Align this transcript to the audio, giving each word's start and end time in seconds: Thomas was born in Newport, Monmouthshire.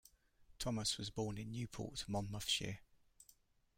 Thomas 0.57 0.97
was 0.97 1.11
born 1.11 1.37
in 1.37 1.51
Newport, 1.51 2.05
Monmouthshire. 2.07 2.79